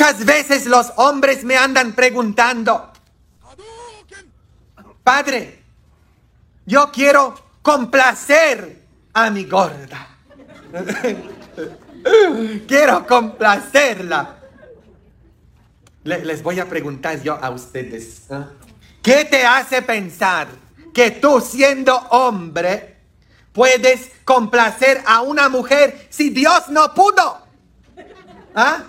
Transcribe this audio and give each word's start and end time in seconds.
Muchas 0.00 0.24
veces 0.24 0.64
los 0.64 0.94
hombres 0.96 1.44
me 1.44 1.58
andan 1.58 1.92
preguntando, 1.92 2.90
Padre, 5.04 5.62
yo 6.64 6.90
quiero 6.90 7.34
complacer 7.60 8.82
a 9.12 9.28
mi 9.28 9.44
gorda. 9.44 10.08
quiero 12.66 13.06
complacerla. 13.06 14.38
Le- 16.04 16.24
les 16.24 16.42
voy 16.42 16.60
a 16.60 16.66
preguntar 16.66 17.20
yo 17.22 17.34
a 17.34 17.50
ustedes. 17.50 18.22
¿Qué 19.02 19.26
te 19.26 19.44
hace 19.44 19.82
pensar 19.82 20.48
que 20.94 21.10
tú 21.10 21.42
siendo 21.42 21.94
hombre 22.08 22.96
puedes 23.52 24.12
complacer 24.24 25.02
a 25.04 25.20
una 25.20 25.50
mujer 25.50 26.06
si 26.08 26.30
Dios 26.30 26.70
no 26.70 26.94
pudo? 26.94 27.46
¿Ah? 28.54 28.82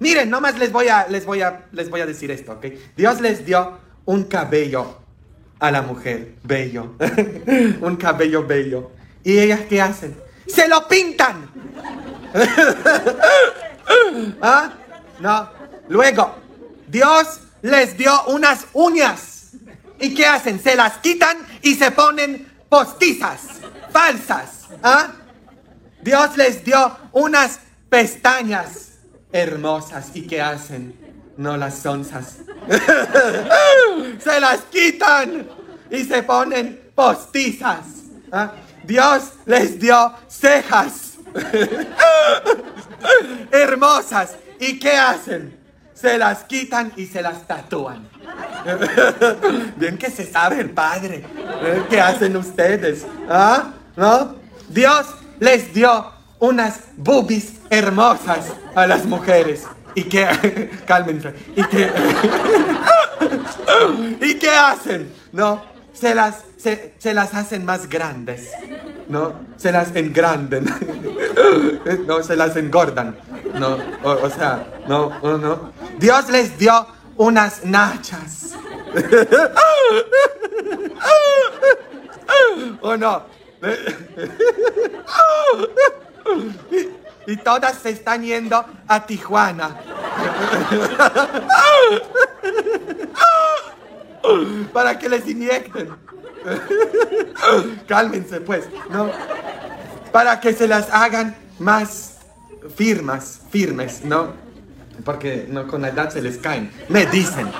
Miren, 0.00 0.30
nomás 0.30 0.58
les 0.58 0.70
voy 0.70 0.88
a, 0.88 1.08
les 1.08 1.26
voy 1.26 1.42
a, 1.42 1.66
les 1.72 1.90
voy 1.90 2.00
a 2.00 2.06
decir 2.06 2.30
esto, 2.30 2.52
¿ok? 2.52 2.66
Dios 2.96 3.20
les 3.20 3.44
dio 3.44 3.78
un 4.04 4.24
cabello 4.24 4.98
a 5.58 5.70
la 5.70 5.82
mujer, 5.82 6.34
bello, 6.44 6.94
un 7.80 7.96
cabello 7.96 8.46
bello. 8.46 8.92
¿Y 9.24 9.38
ellas 9.38 9.60
qué 9.68 9.82
hacen? 9.82 10.16
Se 10.46 10.68
lo 10.68 10.86
pintan. 10.86 11.50
¿Ah? 14.40 14.72
No. 15.20 15.50
Luego, 15.88 16.36
Dios 16.86 17.40
les 17.62 17.96
dio 17.96 18.24
unas 18.26 18.66
uñas. 18.72 19.50
¿Y 19.98 20.14
qué 20.14 20.26
hacen? 20.26 20.62
Se 20.62 20.76
las 20.76 20.98
quitan 20.98 21.36
y 21.62 21.74
se 21.74 21.90
ponen 21.90 22.46
postizas, 22.68 23.40
falsas. 23.90 24.68
¿Ah? 24.82 25.08
Dios 26.00 26.36
les 26.36 26.64
dio 26.64 26.96
unas 27.12 27.58
pestañas 27.90 28.87
hermosas. 29.32 30.10
¿Y 30.14 30.26
qué 30.26 30.40
hacen? 30.40 30.94
No 31.36 31.56
las 31.56 31.78
sonzas. 31.78 32.38
se 34.18 34.40
las 34.40 34.60
quitan 34.62 35.48
y 35.90 36.04
se 36.04 36.22
ponen 36.22 36.80
postizas. 36.94 37.84
¿Ah? 38.32 38.52
Dios 38.84 39.32
les 39.46 39.78
dio 39.78 40.12
cejas 40.28 41.08
hermosas. 43.50 44.36
¿Y 44.60 44.78
qué 44.78 44.92
hacen? 44.92 45.58
Se 45.94 46.16
las 46.16 46.44
quitan 46.44 46.92
y 46.96 47.06
se 47.06 47.22
las 47.22 47.46
tatúan. 47.46 48.08
Bien 49.76 49.98
que 49.98 50.10
se 50.10 50.30
sabe 50.30 50.60
el 50.60 50.70
padre. 50.70 51.24
¿eh? 51.62 51.82
¿Qué 51.90 52.00
hacen 52.00 52.36
ustedes? 52.36 53.04
¿Ah? 53.28 53.72
¿No? 53.96 54.36
Dios 54.68 55.06
les 55.40 55.74
dio 55.74 56.12
unas 56.38 56.80
boobies 56.96 57.54
hermosas 57.70 58.52
a 58.74 58.86
las 58.86 59.04
mujeres. 59.04 59.64
¿Y 59.94 60.04
qué? 60.04 60.70
Cálmense. 60.86 61.34
¿Y 61.56 61.62
qué? 61.64 61.90
¿Y 64.20 64.34
qué 64.38 64.50
hacen? 64.50 65.12
¿No? 65.32 65.62
Se 65.92 66.14
las, 66.14 66.44
se, 66.56 66.94
se 66.98 67.14
las 67.14 67.34
hacen 67.34 67.64
más 67.64 67.88
grandes. 67.88 68.50
¿No? 69.08 69.32
Se 69.56 69.72
las 69.72 69.94
engranden. 69.94 70.66
No, 72.06 72.22
se 72.22 72.36
las 72.36 72.56
engordan. 72.56 73.16
No, 73.54 73.78
o, 74.02 74.30
sea, 74.30 74.66
no, 74.86 75.18
no, 75.22 75.38
no. 75.38 75.72
Dios 75.98 76.28
les 76.28 76.58
dio 76.58 76.86
unas 77.16 77.64
nachas. 77.64 78.54
¿O 82.80 82.96
no? 82.96 83.22
Y, 87.28 87.36
todas 87.36 87.78
se 87.78 87.90
están 87.90 88.22
yendo 88.22 88.64
a 88.88 89.06
Tijuana. 89.06 89.76
Para 94.72 94.98
que 94.98 95.08
les 95.10 95.28
inyecten. 95.28 95.90
Cálmense, 97.86 98.40
pues, 98.40 98.64
¿no? 98.90 99.10
Para 100.10 100.40
que 100.40 100.54
se 100.54 100.66
las 100.66 100.88
hagan 100.90 101.36
más 101.58 102.16
firmas, 102.74 103.42
firmes, 103.50 104.04
¿no? 104.04 104.32
Porque 105.04 105.48
con 105.68 105.82
la 105.82 105.88
edad 105.88 106.10
se 106.10 106.22
les 106.22 106.38
caen. 106.38 106.72
Me 106.88 107.04
dicen. 107.06 107.50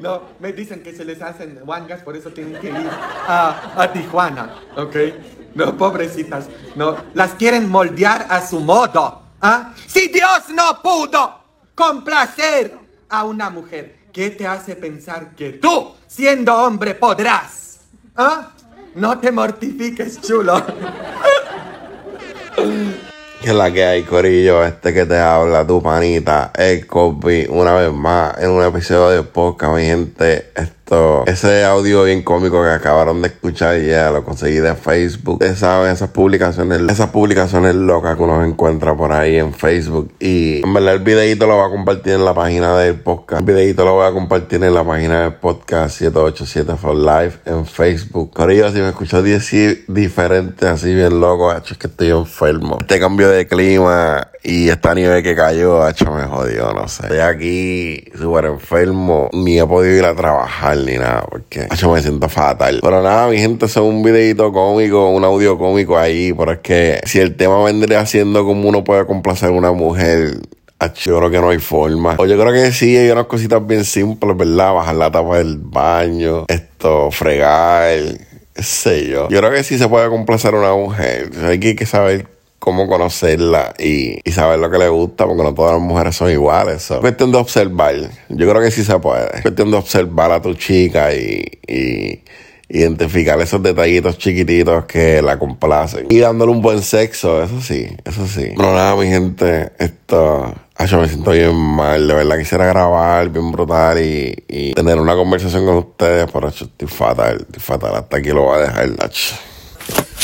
No, 0.00 0.22
me 0.40 0.52
dicen 0.52 0.82
que 0.82 0.94
se 0.94 1.04
les 1.04 1.22
hacen 1.22 1.60
guangas, 1.64 2.02
por 2.02 2.16
eso 2.16 2.30
tienen 2.30 2.60
que 2.60 2.68
ir 2.68 2.90
a, 3.26 3.72
a 3.76 3.92
Tijuana, 3.92 4.54
¿ok? 4.76 4.96
No, 5.54 5.76
pobrecitas, 5.76 6.46
no, 6.76 6.96
las 7.14 7.34
quieren 7.34 7.68
moldear 7.68 8.26
a 8.28 8.46
su 8.46 8.60
modo, 8.60 9.22
¿ah? 9.40 9.72
Si 9.86 10.08
Dios 10.08 10.48
no 10.54 10.80
pudo 10.82 11.38
complacer 11.74 12.76
a 13.08 13.24
una 13.24 13.50
mujer, 13.50 13.96
¿qué 14.12 14.30
te 14.30 14.46
hace 14.46 14.76
pensar 14.76 15.34
que 15.34 15.54
tú, 15.54 15.94
siendo 16.06 16.54
hombre, 16.54 16.94
podrás? 16.94 17.80
¿Ah? 18.16 18.50
No 18.94 19.18
te 19.18 19.30
mortifiques, 19.30 20.20
chulo. 20.20 20.60
Que 23.42 23.52
la 23.52 23.72
que 23.72 23.84
hay, 23.84 24.02
Corillo, 24.02 24.64
este 24.64 24.92
que 24.92 25.06
te 25.06 25.16
habla, 25.16 25.64
tu 25.64 25.80
panita, 25.80 26.52
el 26.56 26.86
Cosby, 26.86 27.46
una 27.48 27.72
vez 27.72 27.92
más, 27.92 28.36
en 28.38 28.50
un 28.50 28.64
episodio 28.64 29.10
de 29.10 29.22
podcast, 29.22 29.76
mi 29.76 29.84
gente, 29.84 30.50
ese 31.26 31.64
audio 31.64 32.04
bien 32.04 32.22
cómico 32.22 32.62
que 32.62 32.70
acabaron 32.70 33.22
de 33.22 33.28
escuchar 33.28 33.80
ya, 33.80 34.10
lo 34.10 34.24
conseguí 34.24 34.56
de 34.56 34.74
Facebook, 34.74 35.34
ustedes 35.34 35.58
saben, 35.58 35.90
esas 35.90 36.10
publicaciones, 36.10 36.80
esas 36.88 37.10
publicaciones 37.10 37.74
locas 37.74 38.16
que 38.16 38.22
uno 38.22 38.44
encuentra 38.44 38.96
por 38.96 39.12
ahí 39.12 39.36
en 39.36 39.52
Facebook, 39.52 40.12
y 40.18 40.62
en 40.64 40.72
verdad 40.72 40.94
el 40.94 41.00
videito 41.00 41.46
lo 41.46 41.56
voy 41.56 41.66
a 41.66 41.70
compartir 41.70 42.14
en 42.14 42.24
la 42.24 42.34
página 42.34 42.76
del 42.78 42.96
podcast, 42.96 43.40
el 43.40 43.46
videito 43.46 43.84
lo 43.84 43.94
voy 43.94 44.06
a 44.06 44.12
compartir 44.12 44.62
en 44.62 44.74
la 44.74 44.84
página 44.84 45.22
del 45.22 45.34
podcast 45.34 45.98
787 45.98 46.76
for 46.76 46.94
Life 46.94 47.38
en 47.44 47.66
Facebook, 47.66 48.32
Corillo, 48.32 48.70
si 48.70 48.78
me 48.78 48.88
escuchó 48.88 49.22
decir 49.22 49.84
diferente, 49.88 50.66
así 50.66 50.94
bien 50.94 51.20
loco, 51.20 51.54
hecho, 51.54 51.74
es 51.74 51.78
que 51.78 51.86
estoy 51.88 52.10
enfermo, 52.10 52.78
este 52.80 52.98
cambio 52.98 53.28
de 53.28 53.46
clima 53.46 54.28
y 54.42 54.68
esta 54.68 54.94
nieve 54.94 55.22
que 55.22 55.34
cayó, 55.34 55.86
hecho, 55.88 56.10
me 56.12 56.24
jodió, 56.24 56.72
no 56.72 56.88
sé. 56.88 57.02
Estoy 57.02 57.18
aquí 57.18 58.04
súper 58.18 58.46
enfermo, 58.46 59.28
ni 59.32 59.58
he 59.58 59.66
podido 59.66 59.96
ir 59.96 60.04
a 60.04 60.14
trabajar 60.14 60.77
ni 60.84 60.96
nada, 60.96 61.26
porque 61.30 61.66
hecho, 61.70 61.92
me 61.92 62.02
siento 62.02 62.28
fatal. 62.28 62.80
Pero 62.82 63.02
nada, 63.02 63.28
mi 63.28 63.38
gente, 63.38 63.66
es 63.66 63.76
un 63.76 64.02
videito 64.02 64.52
cómico, 64.52 65.10
un 65.10 65.24
audio 65.24 65.58
cómico 65.58 65.98
ahí, 65.98 66.32
pero 66.32 66.52
es 66.52 66.58
que 66.58 67.00
si 67.04 67.18
el 67.20 67.36
tema 67.36 67.62
vendría 67.62 68.04
siendo 68.06 68.44
como 68.44 68.68
uno 68.68 68.84
puede 68.84 69.06
complacer 69.06 69.50
a 69.50 69.52
una 69.52 69.72
mujer, 69.72 70.38
yo 71.02 71.18
creo 71.18 71.30
que 71.30 71.40
no 71.40 71.50
hay 71.50 71.58
forma. 71.58 72.16
O 72.18 72.26
yo 72.26 72.38
creo 72.38 72.52
que 72.52 72.72
sí, 72.72 72.96
hay 72.96 73.10
unas 73.10 73.26
cositas 73.26 73.66
bien 73.66 73.84
simples, 73.84 74.36
¿verdad? 74.36 74.74
Bajar 74.74 74.94
la 74.94 75.10
tapa 75.10 75.38
del 75.38 75.58
baño, 75.58 76.46
esto, 76.48 77.10
fregar, 77.10 77.98
qué 78.54 78.62
sé 78.62 79.08
yo. 79.08 79.28
Yo 79.28 79.38
creo 79.38 79.50
que 79.50 79.64
sí 79.64 79.78
se 79.78 79.88
puede 79.88 80.08
complacer 80.08 80.54
a 80.54 80.58
una 80.58 80.74
mujer. 80.74 81.30
Hay 81.44 81.58
que 81.58 81.86
saber 81.86 82.37
cómo 82.68 82.86
conocerla 82.86 83.72
y, 83.78 84.20
saber 84.30 84.58
lo 84.58 84.70
que 84.70 84.76
le 84.76 84.90
gusta, 84.90 85.26
porque 85.26 85.42
no 85.42 85.54
todas 85.54 85.72
las 85.72 85.80
mujeres 85.80 86.14
son 86.14 86.30
iguales. 86.30 86.82
so. 86.82 86.96
Es 86.96 87.00
cuestión 87.00 87.32
de 87.32 87.38
observar. 87.38 87.94
Yo 88.28 88.50
creo 88.50 88.60
que 88.60 88.70
sí 88.70 88.84
se 88.84 88.98
puede. 88.98 89.36
Es 89.36 89.40
cuestión 89.40 89.70
de 89.70 89.78
observar 89.78 90.32
a 90.32 90.42
tu 90.42 90.52
chica 90.52 91.14
y, 91.14 91.42
y 91.66 92.20
identificar 92.68 93.40
esos 93.40 93.62
detallitos 93.62 94.18
chiquititos 94.18 94.84
que 94.84 95.22
la 95.22 95.38
complacen. 95.38 96.08
Y 96.10 96.18
dándole 96.18 96.52
un 96.52 96.60
buen 96.60 96.82
sexo, 96.82 97.42
eso 97.42 97.58
sí, 97.62 97.88
eso 98.04 98.26
sí. 98.26 98.52
Pero 98.54 98.74
nada, 98.74 98.94
mi 98.96 99.06
gente, 99.06 99.72
esto... 99.78 100.54
Ay, 100.76 100.86
yo 100.86 101.00
me 101.00 101.08
siento 101.08 101.30
bien 101.30 101.56
mal, 101.56 102.06
de 102.06 102.14
verdad 102.14 102.38
quisiera 102.38 102.66
grabar 102.66 103.30
bien 103.30 103.50
brutal 103.50 103.98
y, 104.00 104.74
tener 104.74 105.00
una 105.00 105.16
conversación 105.16 105.64
con 105.64 105.78
ustedes, 105.78 106.30
pero 106.30 106.48
acho, 106.48 106.66
estoy 106.66 106.86
fatal, 106.86 107.38
estoy 107.40 107.60
fatal, 107.60 107.96
hasta 107.96 108.18
aquí 108.18 108.28
lo 108.28 108.42
voy 108.42 108.58
a 108.58 108.62
dejar, 108.62 108.90
acho. 109.00 109.34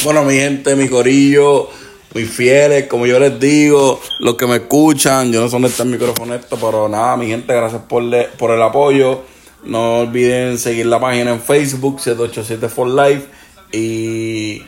Bueno, 0.04 0.22
mi 0.22 0.34
gente, 0.34 0.76
mi 0.76 0.88
corillo, 0.88 1.70
mis 2.14 2.30
fieles, 2.30 2.86
como 2.86 3.06
yo 3.06 3.18
les 3.18 3.38
digo, 3.40 4.00
los 4.20 4.36
que 4.36 4.46
me 4.46 4.56
escuchan, 4.56 5.32
yo 5.32 5.40
no 5.40 5.46
sé 5.48 5.52
dónde 5.52 5.68
está 5.68 5.82
el 5.82 5.88
micrófono 5.90 6.34
esto, 6.34 6.56
pero 6.60 6.88
nada, 6.88 7.16
mi 7.16 7.26
gente, 7.26 7.52
gracias 7.52 7.82
por, 7.88 8.02
le- 8.02 8.28
por 8.38 8.50
el 8.52 8.62
apoyo. 8.62 9.22
No 9.64 10.00
olviden 10.00 10.58
seguir 10.58 10.86
la 10.86 11.00
página 11.00 11.32
en 11.32 11.40
Facebook, 11.40 11.98
787 12.00 12.68
for 12.68 12.86
Life. 12.86 13.26
Y 13.72 14.62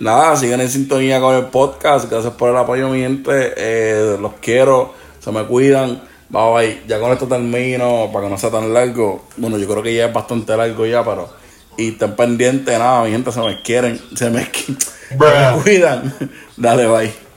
nada, 0.00 0.36
sigan 0.36 0.60
en 0.60 0.70
sintonía 0.70 1.20
con 1.20 1.34
el 1.36 1.44
podcast. 1.46 2.10
Gracias 2.10 2.32
por 2.34 2.50
el 2.50 2.56
apoyo, 2.56 2.88
mi 2.88 3.00
gente. 3.00 3.52
Eh, 3.56 4.16
los 4.20 4.32
quiero, 4.40 4.94
se 5.20 5.30
me 5.30 5.44
cuidan. 5.44 6.02
Bye 6.30 6.52
bye. 6.54 6.82
Ya 6.88 6.98
con 7.00 7.12
esto 7.12 7.26
termino, 7.26 8.08
para 8.12 8.24
que 8.26 8.30
no 8.30 8.38
sea 8.38 8.50
tan 8.50 8.72
largo. 8.72 9.24
Bueno, 9.36 9.58
yo 9.58 9.68
creo 9.68 9.82
que 9.82 9.94
ya 9.94 10.06
es 10.06 10.12
bastante 10.12 10.56
largo 10.56 10.86
ya, 10.86 11.04
pero. 11.04 11.28
Y 11.76 11.88
estén 11.90 12.14
pendientes, 12.16 12.78
nada, 12.78 13.04
mi 13.04 13.10
gente, 13.10 13.32
se 13.32 13.40
me 13.40 13.62
quieren, 13.62 14.00
se 14.14 14.30
me, 14.30 14.44
se 15.08 15.16
me 15.16 15.62
cuidan. 15.62 16.14
Dale, 16.56 16.86
bye. 16.86 17.29